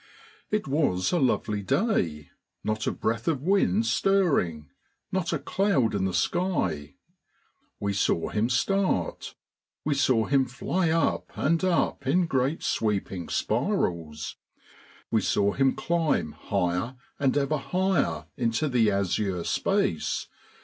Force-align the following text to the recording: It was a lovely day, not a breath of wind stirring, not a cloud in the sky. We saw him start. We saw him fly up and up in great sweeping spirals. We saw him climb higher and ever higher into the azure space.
It 0.49 0.67
was 0.67 1.11
a 1.11 1.19
lovely 1.19 1.61
day, 1.61 2.31
not 2.63 2.87
a 2.87 2.91
breath 2.91 3.27
of 3.27 3.43
wind 3.43 3.85
stirring, 3.85 4.71
not 5.11 5.31
a 5.31 5.37
cloud 5.37 5.93
in 5.93 6.05
the 6.05 6.13
sky. 6.15 6.95
We 7.79 7.93
saw 7.93 8.29
him 8.29 8.49
start. 8.49 9.35
We 9.85 9.93
saw 9.93 10.25
him 10.25 10.47
fly 10.47 10.89
up 10.89 11.31
and 11.35 11.63
up 11.63 12.07
in 12.07 12.25
great 12.25 12.63
sweeping 12.63 13.29
spirals. 13.29 14.37
We 15.11 15.21
saw 15.21 15.51
him 15.53 15.75
climb 15.75 16.31
higher 16.31 16.95
and 17.19 17.37
ever 17.37 17.57
higher 17.57 18.25
into 18.35 18.69
the 18.69 18.89
azure 18.89 19.43
space. 19.43 20.27